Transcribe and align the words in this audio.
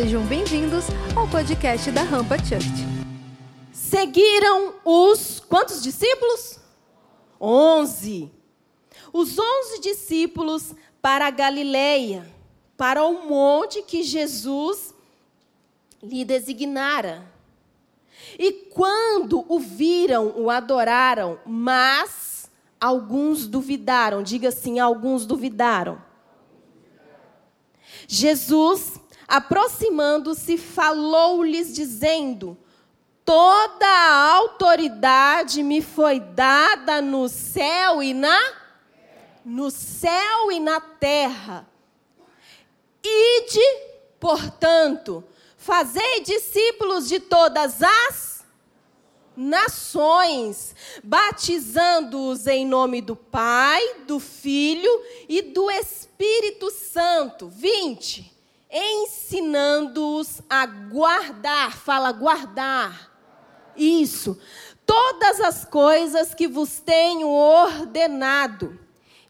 Sejam 0.00 0.24
bem-vindos 0.26 0.84
ao 1.16 1.26
podcast 1.26 1.90
da 1.90 2.04
Rampa 2.04 2.38
Church. 2.38 2.86
Seguiram 3.72 4.74
os 4.84 5.40
quantos 5.40 5.82
discípulos? 5.82 6.60
Onze. 7.40 8.30
Os 9.12 9.36
onze 9.36 9.80
discípulos 9.80 10.72
para 11.02 11.26
a 11.26 11.32
Galileia, 11.32 12.32
para 12.76 13.04
o 13.04 13.28
monte 13.28 13.82
que 13.82 14.04
Jesus 14.04 14.94
lhe 16.00 16.24
designara. 16.24 17.28
E 18.38 18.52
quando 18.52 19.44
o 19.48 19.58
viram, 19.58 20.32
o 20.36 20.48
adoraram, 20.48 21.40
mas 21.44 22.48
alguns 22.80 23.48
duvidaram. 23.48 24.22
Diga 24.22 24.50
assim: 24.50 24.78
alguns 24.78 25.26
duvidaram. 25.26 26.00
Jesus, 28.06 28.97
aproximando-se, 29.28 30.56
falou-lhes, 30.56 31.74
dizendo: 31.74 32.56
Toda 33.24 33.86
a 33.86 34.32
autoridade 34.36 35.62
me 35.62 35.82
foi 35.82 36.18
dada 36.18 37.02
no 37.02 37.28
céu 37.28 38.02
e 38.02 38.14
na 38.14 38.40
no 39.44 39.70
céu 39.70 40.52
e 40.52 40.60
na 40.60 40.78
terra. 40.78 41.66
Ide, 43.02 43.64
portanto, 44.20 45.24
fazei 45.56 46.20
discípulos 46.20 47.08
de 47.08 47.18
todas 47.18 47.82
as 47.82 48.44
nações, 49.34 50.74
batizando-os 51.02 52.46
em 52.46 52.66
nome 52.66 53.00
do 53.00 53.16
Pai, 53.16 54.02
do 54.06 54.20
Filho 54.20 54.90
e 55.28 55.40
do 55.40 55.70
Espírito 55.70 56.70
Santo. 56.70 57.48
20. 57.48 58.37
Ensinando-os 58.70 60.42
a 60.48 60.66
guardar, 60.66 61.76
fala 61.76 62.12
guardar. 62.12 63.10
Isso. 63.76 64.38
Todas 64.84 65.40
as 65.40 65.64
coisas 65.64 66.34
que 66.34 66.46
vos 66.46 66.80
tenho 66.80 67.28
ordenado. 67.28 68.78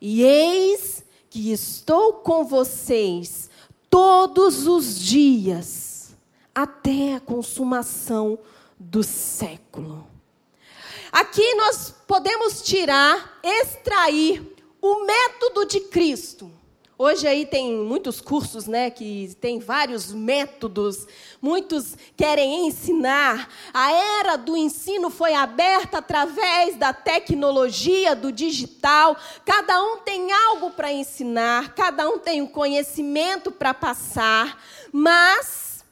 E 0.01 0.23
eis 0.23 1.05
que 1.31 1.53
estou 1.53 2.15
com 2.15 2.45
vocês 2.45 3.51
todos 3.91 4.67
os 4.67 4.99
dias, 4.99 6.17
até 6.55 7.15
a 7.15 7.21
consumação 7.21 8.39
do 8.79 9.03
século. 9.03 10.07
Aqui 11.11 11.55
nós 11.55 11.95
podemos 12.07 12.63
tirar, 12.63 13.41
extrair 13.43 14.57
o 14.81 15.05
método 15.05 15.65
de 15.65 15.81
Cristo. 15.81 16.58
Hoje 17.01 17.29
aí 17.29 17.47
tem 17.47 17.77
muitos 17.77 18.21
cursos, 18.21 18.67
né, 18.67 18.91
que 18.91 19.33
tem 19.41 19.61
vários 19.61 20.13
métodos, 20.13 21.07
muitos 21.41 21.97
querem 22.17 22.67
ensinar. 22.67 23.49
A 23.73 23.93
era 23.93 24.35
do 24.35 24.57
ensino 24.57 25.09
foi 25.09 25.33
aberta 25.33 25.99
através 25.99 26.75
da 26.75 26.93
tecnologia, 26.93 28.17
do 28.17 28.33
digital. 28.33 29.17
Cada 29.45 29.81
um 29.81 29.99
tem 29.99 30.33
algo 30.33 30.73
para 30.73 30.93
ensinar, 30.93 31.73
cada 31.73 32.09
um 32.09 32.19
tem 32.19 32.43
um 32.43 32.49
conhecimento 32.49 33.53
para 33.53 33.73
passar, 33.73 34.61
mas 34.91 35.85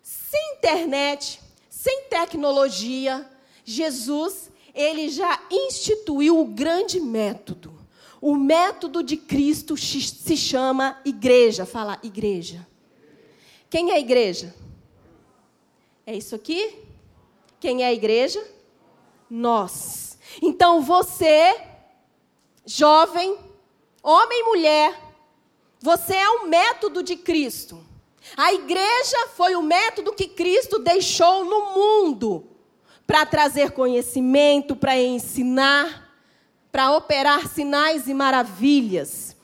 sem 0.00 0.54
internet, 0.58 1.40
sem 1.68 2.04
tecnologia, 2.04 3.28
Jesus, 3.64 4.48
ele 4.72 5.08
já 5.08 5.40
instituiu 5.50 6.38
o 6.38 6.44
grande 6.44 7.00
método 7.00 7.81
o 8.22 8.36
método 8.36 9.02
de 9.02 9.16
Cristo 9.16 9.76
se 9.76 10.36
chama 10.36 10.96
igreja. 11.04 11.66
Fala, 11.66 11.98
igreja. 12.04 12.64
Quem 13.68 13.90
é 13.90 13.94
a 13.94 13.98
igreja? 13.98 14.54
É 16.06 16.14
isso 16.14 16.32
aqui? 16.32 16.78
Quem 17.58 17.82
é 17.82 17.86
a 17.86 17.92
igreja? 17.92 18.40
Nós. 19.28 20.16
Então 20.40 20.80
você, 20.82 21.60
jovem, 22.64 23.36
homem 24.00 24.40
e 24.40 24.44
mulher, 24.44 25.02
você 25.80 26.14
é 26.14 26.28
o 26.28 26.46
método 26.46 27.02
de 27.02 27.16
Cristo. 27.16 27.84
A 28.36 28.52
igreja 28.54 29.26
foi 29.34 29.56
o 29.56 29.62
método 29.62 30.12
que 30.12 30.28
Cristo 30.28 30.78
deixou 30.78 31.44
no 31.44 31.74
mundo 31.74 32.46
para 33.04 33.26
trazer 33.26 33.72
conhecimento, 33.72 34.76
para 34.76 34.96
ensinar, 34.96 36.01
para 36.72 36.96
operar 36.96 37.46
sinais 37.46 38.08
e 38.08 38.14
maravilhas. 38.14 39.36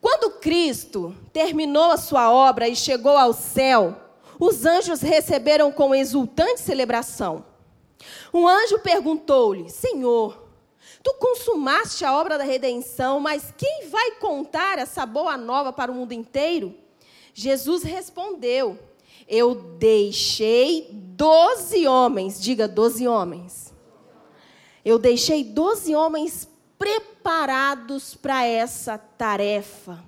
Quando 0.00 0.40
Cristo 0.40 1.14
terminou 1.30 1.90
a 1.90 1.98
sua 1.98 2.32
obra 2.32 2.66
e 2.66 2.74
chegou 2.74 3.18
ao 3.18 3.34
céu, 3.34 3.94
os 4.40 4.64
anjos 4.64 5.02
receberam 5.02 5.70
com 5.70 5.94
exultante 5.94 6.62
celebração. 6.62 7.44
Um 8.32 8.48
anjo 8.48 8.78
perguntou-lhe: 8.78 9.68
Senhor, 9.68 10.48
tu 11.02 11.12
consumaste 11.14 12.04
a 12.04 12.16
obra 12.16 12.38
da 12.38 12.44
redenção, 12.44 13.20
mas 13.20 13.52
quem 13.56 13.88
vai 13.88 14.12
contar 14.12 14.78
essa 14.78 15.04
boa 15.04 15.36
nova 15.36 15.70
para 15.70 15.92
o 15.92 15.94
mundo 15.94 16.12
inteiro? 16.12 16.74
Jesus 17.34 17.82
respondeu: 17.82 18.78
Eu 19.28 19.54
deixei 19.54 20.88
doze 20.92 21.86
homens, 21.86 22.40
diga 22.40 22.66
doze 22.66 23.06
homens 23.06 23.67
eu 24.84 24.98
deixei 24.98 25.44
doze 25.44 25.94
homens 25.94 26.48
preparados 26.78 28.14
para 28.14 28.44
essa 28.44 28.96
tarefa. 28.96 30.02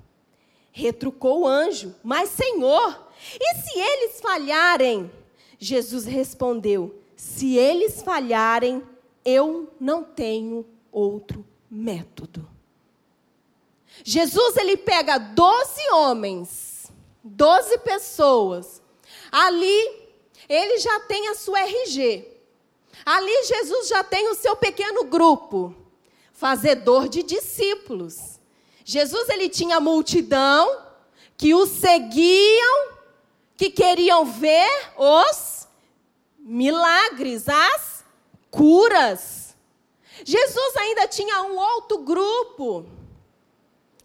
Retrucou 0.73 1.43
o 1.43 1.47
anjo, 1.47 1.95
mas 2.03 2.31
Senhor, 2.31 3.09
e 3.39 3.55
se 3.57 3.79
eles 3.79 4.21
falharem? 4.21 5.11
Jesus 5.59 6.07
respondeu: 6.07 6.95
Se 7.17 7.57
eles 7.57 8.01
falharem, 8.03 8.83
eu 9.25 9.69
não 9.79 10.03
tenho 10.03 10.65
outro 10.91 11.45
método. 11.71 12.49
Jesus 14.03 14.57
ele 14.57 14.77
pega 14.77 15.19
doze 15.19 15.91
homens, 15.93 16.91
doze 17.23 17.77
pessoas. 17.79 18.81
Ali 19.31 20.01
ele 20.49 20.79
já 20.79 21.01
tem 21.01 21.29
a 21.29 21.35
sua 21.35 21.61
RG. 21.61 22.27
Ali 23.05 23.45
Jesus 23.45 23.89
já 23.89 24.05
tem 24.05 24.29
o 24.29 24.35
seu 24.35 24.57
pequeno 24.57 25.05
grupo, 25.05 25.75
fazedor 26.33 27.09
de 27.09 27.23
discípulos. 27.23 28.41
Jesus 28.85 29.29
ele 29.29 29.49
tinha 29.49 29.81
multidão 29.81 30.83
que 31.37 31.55
o 31.55 31.67
seguiam, 31.67 32.93
que 33.57 33.71
queriam 33.71 34.25
ver 34.25 34.69
os 34.97 35.69
milagres, 36.39 37.49
as 37.49 38.05
curas. 38.51 39.57
Jesus 40.25 40.77
ainda 40.77 41.09
tinha 41.09 41.43
um 41.43 41.57
outro 41.57 41.99
grupo, 41.99 42.85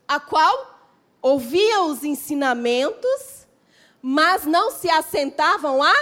a 0.07 0.19
qual 0.19 0.79
ouvia 1.21 1.81
os 1.83 2.03
ensinamentos, 2.03 3.47
mas 4.01 4.45
não 4.45 4.71
se 4.71 4.89
assentavam 4.89 5.81
à 5.81 5.93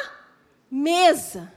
mesa. 0.69 1.51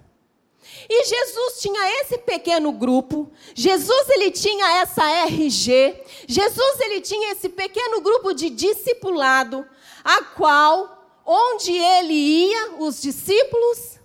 E 0.89 1.05
Jesus 1.05 1.61
tinha 1.61 2.01
esse 2.01 2.19
pequeno 2.19 2.73
grupo, 2.73 3.31
Jesus 3.55 4.09
ele 4.11 4.31
tinha 4.31 4.79
essa 4.79 5.05
RG, 5.05 6.03
Jesus 6.27 6.81
ele 6.81 7.01
tinha 7.01 7.33
esse 7.33 7.49
pequeno 7.49 8.01
grupo 8.01 8.33
de 8.33 8.51
discipulado, 8.51 9.67
a 10.05 10.23
qual, 10.23 11.21
onde 11.25 11.73
ele 11.73 12.15
ia, 12.15 12.77
os 12.79 13.01
discípulos 13.01 13.99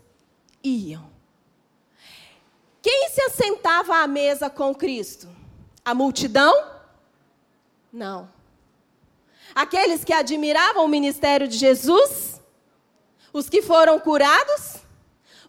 iam. 0.64 1.10
Quem 2.82 3.10
se 3.10 3.22
assentava 3.22 3.98
à 3.98 4.08
mesa 4.08 4.50
com 4.50 4.74
Cristo? 4.74 5.28
A 5.86 5.94
multidão? 5.94 6.54
Não. 7.94 8.30
Aqueles 9.54 10.04
que 10.04 10.14
admiravam 10.14 10.86
o 10.86 10.88
ministério 10.88 11.48
de 11.48 11.58
Jesus? 11.58 12.42
Os 13.32 13.50
que 13.50 13.62
foram 13.62 14.00
curados? 14.00 14.78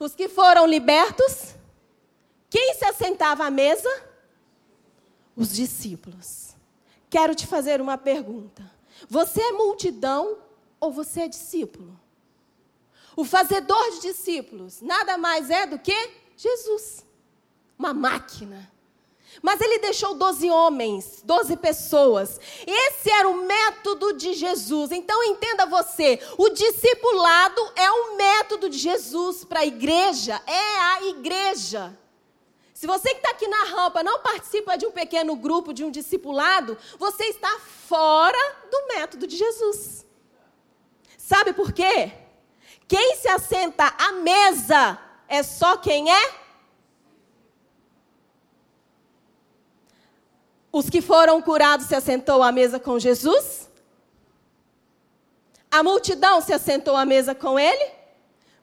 Os 0.03 0.17
que 0.17 0.29
foram 0.29 0.67
libertos, 0.67 1.55
quem 2.51 2.75
se 2.75 2.85
assentava 2.85 3.45
à 3.45 3.51
mesa? 3.51 3.89
Os 5.37 5.53
discípulos. 5.53 6.57
Quero 7.09 7.37
te 7.37 7.47
fazer 7.47 7.81
uma 7.81 7.97
pergunta. 7.97 8.69
Você 9.09 9.41
é 9.41 9.53
multidão 9.53 10.39
ou 10.81 10.91
você 10.91 11.21
é 11.21 11.29
discípulo? 11.29 11.97
O 13.15 13.25
fazedor 13.25 13.93
de 13.93 14.01
discípulos 14.01 14.81
nada 14.81 15.17
mais 15.17 15.51
é 15.51 15.67
do 15.67 15.79
que 15.79 16.11
Jesus. 16.37 17.07
Uma 17.79 17.95
máquina. 17.95 18.73
Mas 19.41 19.61
ele 19.61 19.79
deixou 19.79 20.15
doze 20.15 20.51
homens, 20.51 21.23
doze 21.25 21.57
pessoas. 21.57 22.41
Esse 22.67 23.11
era 23.11 23.29
o 23.29 23.45
método 23.45 24.13
de 24.13 24.35
Jesus. 24.35 24.93
Então 24.93 25.23
entenda 25.25 25.65
você: 25.67 26.21
o 26.37 26.49
discipulado 26.51 27.61
é 27.77 27.91
o 27.91 28.17
método 28.17 28.69
de 28.69 28.79
Jesus 28.79 29.45
para 29.45 29.61
a 29.61 29.67
igreja, 29.67 30.41
é 30.47 30.79
a 30.81 31.05
igreja. 31.05 31.99
Se 32.75 32.87
você 32.87 33.11
que 33.11 33.19
está 33.19 33.31
aqui 33.31 33.47
na 33.47 33.65
rampa 33.65 34.03
não 34.03 34.21
participa 34.21 34.77
de 34.77 34.85
um 34.85 34.91
pequeno 34.91 35.37
grupo, 35.37 35.73
de 35.73 35.85
um 35.85 35.91
discipulado, 35.91 36.77
você 36.99 37.25
está 37.27 37.61
fora 37.87 38.57
do 38.71 38.89
método 38.89 39.27
de 39.27 39.37
Jesus. 39.37 40.05
Sabe 41.17 41.53
por 41.53 41.73
quê? 41.73 42.13
quem 42.93 43.17
se 43.17 43.27
assenta 43.27 43.95
à 43.99 44.13
mesa 44.13 44.99
é 45.27 45.43
só 45.43 45.79
quem 45.79 46.13
é? 46.13 46.42
Os 50.73 50.89
que 50.89 51.03
foram 51.03 51.43
curados 51.43 51.87
se 51.87 51.95
assentou 51.95 52.43
à 52.43 52.51
mesa 52.51 52.81
com 52.81 52.99
Jesus? 52.99 53.69
A 55.71 55.83
multidão 55.83 56.41
se 56.41 56.53
assentou 56.53 56.97
à 56.97 57.05
mesa 57.05 57.35
com 57.35 57.59
ele? 57.59 57.91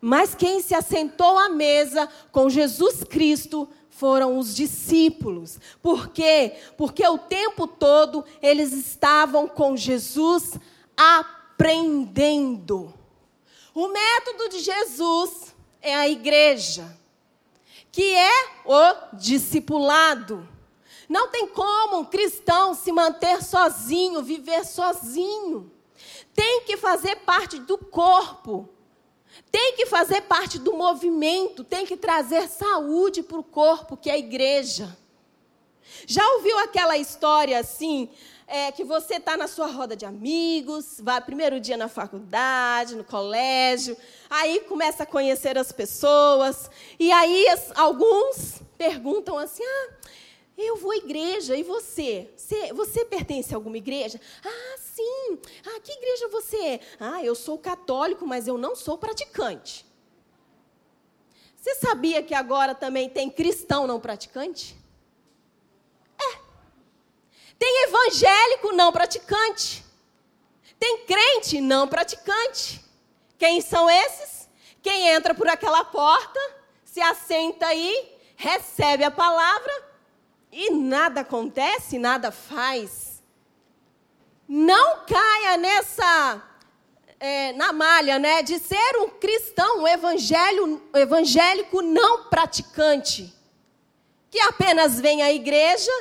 Mas 0.01 0.33
quem 0.33 0.61
se 0.61 0.73
assentou 0.73 1.37
à 1.37 1.49
mesa 1.49 2.09
com 2.31 2.49
Jesus 2.49 3.03
Cristo 3.03 3.69
foram 3.89 4.37
os 4.37 4.55
discípulos. 4.55 5.59
Por 5.81 6.07
quê? 6.09 6.55
Porque 6.77 7.05
o 7.05 7.17
tempo 7.17 7.67
todo 7.67 8.23
eles 8.41 8.71
estavam 8.71 9.47
com 9.47 9.75
Jesus 9.75 10.53
aprendendo. 10.95 12.93
O 13.75 13.89
método 13.89 14.49
de 14.49 14.59
Jesus 14.59 15.53
é 15.81 15.93
a 15.95 16.07
igreja, 16.07 16.97
que 17.91 18.15
é 18.15 18.47
o 18.65 19.17
discipulado. 19.17 20.47
Não 21.09 21.29
tem 21.29 21.47
como 21.47 21.97
um 21.97 22.05
cristão 22.05 22.75
se 22.75 22.91
manter 22.91 23.43
sozinho, 23.43 24.21
viver 24.21 24.63
sozinho. 24.63 25.71
Tem 26.35 26.61
que 26.61 26.77
fazer 26.77 27.15
parte 27.17 27.57
do 27.57 27.79
corpo. 27.79 28.69
Tem 29.51 29.75
que 29.75 29.87
fazer 29.87 30.21
parte 30.21 30.59
do 30.59 30.73
movimento, 30.73 31.63
tem 31.63 31.85
que 31.85 31.97
trazer 31.97 32.47
saúde 32.47 33.23
para 33.23 33.39
o 33.39 33.43
corpo, 33.43 33.97
que 33.97 34.09
é 34.09 34.13
a 34.13 34.17
igreja. 34.17 34.95
Já 36.05 36.27
ouviu 36.33 36.57
aquela 36.59 36.97
história 36.97 37.57
assim, 37.57 38.09
é, 38.47 38.71
que 38.71 38.83
você 38.83 39.15
está 39.15 39.37
na 39.37 39.47
sua 39.47 39.67
roda 39.67 39.95
de 39.95 40.05
amigos, 40.05 40.99
vai 40.99 41.21
primeiro 41.21 41.59
dia 41.59 41.77
na 41.77 41.87
faculdade, 41.87 42.95
no 42.95 43.03
colégio, 43.03 43.97
aí 44.29 44.59
começa 44.61 45.03
a 45.03 45.05
conhecer 45.05 45.57
as 45.57 45.71
pessoas, 45.71 46.69
e 46.99 47.11
aí 47.11 47.47
as, 47.47 47.71
alguns 47.77 48.61
perguntam 48.77 49.37
assim: 49.37 49.63
ah, 49.63 49.89
eu 50.65 50.75
vou 50.75 50.91
à 50.91 50.97
igreja, 50.97 51.55
e 51.55 51.63
você? 51.63 52.29
você? 52.35 52.73
Você 52.73 53.05
pertence 53.05 53.53
a 53.53 53.57
alguma 53.57 53.77
igreja? 53.77 54.19
Ah, 54.43 54.77
sim. 54.77 55.39
Ah, 55.65 55.79
que 55.79 55.91
igreja 55.91 56.27
você 56.29 56.57
é? 56.57 56.79
Ah, 56.99 57.23
eu 57.23 57.35
sou 57.35 57.57
católico, 57.57 58.25
mas 58.27 58.47
eu 58.47 58.57
não 58.57 58.75
sou 58.75 58.97
praticante. 58.97 59.85
Você 61.55 61.75
sabia 61.75 62.23
que 62.23 62.33
agora 62.33 62.73
também 62.73 63.09
tem 63.09 63.29
cristão 63.29 63.85
não 63.85 63.99
praticante? 63.99 64.75
É. 66.17 66.39
Tem 67.57 67.83
evangélico 67.83 68.71
não 68.71 68.91
praticante. 68.91 69.85
Tem 70.79 71.05
crente 71.05 71.61
não 71.61 71.87
praticante. 71.87 72.83
Quem 73.37 73.61
são 73.61 73.89
esses? 73.89 74.49
Quem 74.81 75.09
entra 75.09 75.35
por 75.35 75.47
aquela 75.47 75.83
porta, 75.83 76.39
se 76.85 77.01
assenta 77.01 77.67
aí, 77.67 78.17
recebe 78.35 79.03
a 79.03 79.11
palavra 79.11 79.88
e 80.51 80.71
nada 80.71 81.21
acontece, 81.21 81.99
nada 81.99 82.31
faz. 82.31 83.23
Não 84.47 85.05
caia 85.05 85.57
nessa 85.57 86.43
é, 87.19 87.51
na 87.53 87.73
malha, 87.73 88.17
né, 88.17 88.41
de 88.41 88.57
ser 88.59 88.97
um 88.97 89.09
cristão, 89.09 89.81
um 89.81 89.87
evangelho, 89.87 90.81
evangélico 90.93 91.81
não 91.81 92.25
praticante, 92.25 93.33
que 94.31 94.39
apenas 94.39 94.99
vem 94.99 95.21
à 95.21 95.31
igreja 95.31 95.91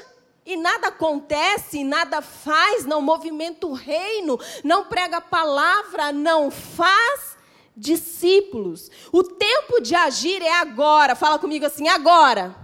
e 0.47 0.57
nada 0.57 0.89
acontece, 0.89 1.83
nada 1.85 2.23
faz, 2.23 2.87
não 2.87 3.03
movimenta 3.03 3.67
o 3.67 3.75
reino, 3.75 4.39
não 4.65 4.85
prega 4.85 5.19
a 5.19 5.21
palavra, 5.21 6.13
não 6.13 6.51
faz 6.51 7.37
discípulos. 7.77 8.91
O 9.13 9.23
tempo 9.23 9.81
de 9.81 9.95
agir 9.95 10.43
é 10.43 10.53
agora. 10.53 11.15
Fala 11.15 11.39
comigo 11.39 11.67
assim, 11.67 11.87
agora. 11.89 12.57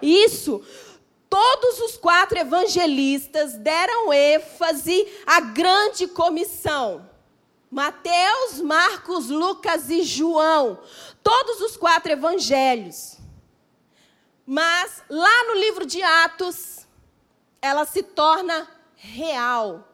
Isso. 0.00 0.62
Todos 1.30 1.78
os 1.78 1.96
quatro 1.96 2.36
evangelistas 2.36 3.54
deram 3.54 4.12
ênfase 4.12 5.06
à 5.24 5.40
grande 5.40 6.08
comissão. 6.08 7.08
Mateus, 7.70 8.60
Marcos, 8.60 9.28
Lucas 9.28 9.88
e 9.88 10.02
João. 10.02 10.80
Todos 11.22 11.60
os 11.60 11.76
quatro 11.76 12.10
evangelhos. 12.10 13.16
Mas 14.44 15.04
lá 15.08 15.44
no 15.44 15.54
livro 15.54 15.86
de 15.86 16.02
Atos, 16.02 16.84
ela 17.62 17.84
se 17.84 18.02
torna 18.02 18.68
real. 18.96 19.86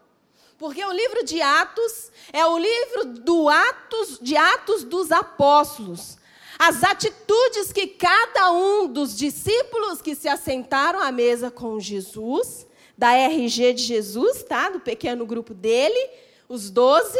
Porque 0.56 0.82
o 0.82 0.90
livro 0.90 1.22
de 1.22 1.42
Atos 1.42 2.10
é 2.32 2.46
o 2.46 2.56
livro 2.56 3.04
do 3.04 3.46
Atos, 3.50 4.18
de 4.22 4.38
Atos 4.38 4.84
dos 4.84 5.12
Apóstolos. 5.12 6.16
As 6.58 6.82
atitudes 6.82 7.72
que 7.72 7.86
cada 7.86 8.50
um 8.52 8.86
dos 8.86 9.16
discípulos 9.16 10.00
que 10.00 10.14
se 10.14 10.28
assentaram 10.28 11.00
à 11.00 11.12
mesa 11.12 11.50
com 11.50 11.78
Jesus, 11.78 12.66
da 12.96 13.12
RG 13.12 13.74
de 13.74 13.82
Jesus, 13.82 14.42
tá? 14.42 14.70
Do 14.70 14.80
pequeno 14.80 15.26
grupo 15.26 15.52
dele, 15.52 16.10
os 16.48 16.70
doze. 16.70 17.18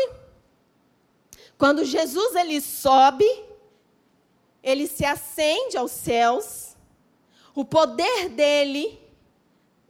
Quando 1.59 1.85
Jesus 1.85 2.35
ele 2.35 2.61
sobe, 2.61 3.27
ele 4.63 4.87
se 4.87 5.05
acende 5.05 5.77
aos 5.77 5.93
céus, 5.93 6.77
o 7.55 7.65
poder 7.65 8.29
dele, 8.31 8.99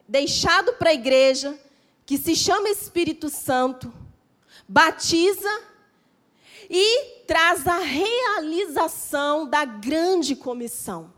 deixado 0.08 0.74
para 0.74 0.90
a 0.90 0.94
igreja, 0.94 1.58
que 2.04 2.18
se 2.18 2.36
chama 2.36 2.68
Espírito 2.68 3.28
Santo, 3.28 3.92
batiza 4.68 5.50
e 6.68 7.22
traz 7.26 7.66
a 7.66 7.78
realização 7.78 9.48
da 9.48 9.64
grande 9.64 10.36
comissão. 10.36 11.12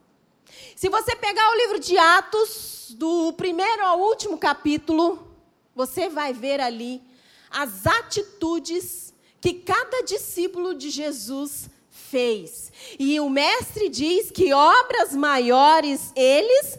Se 0.74 0.88
você 0.88 1.14
pegar 1.16 1.50
o 1.50 1.56
livro 1.56 1.78
de 1.78 1.96
Atos, 1.98 2.94
do 2.96 3.32
primeiro 3.34 3.84
ao 3.84 4.00
último 4.00 4.38
capítulo, 4.38 5.26
você 5.74 6.08
vai 6.08 6.32
ver 6.32 6.60
ali 6.60 7.02
as 7.50 7.86
atitudes 7.86 9.14
que 9.40 9.54
cada 9.54 10.02
discípulo 10.02 10.74
de 10.74 10.90
Jesus 10.90 11.68
fez. 11.90 12.72
E 12.98 13.20
o 13.20 13.28
mestre 13.28 13.88
diz 13.88 14.30
que 14.30 14.52
obras 14.52 15.14
maiores 15.14 16.12
eles 16.16 16.78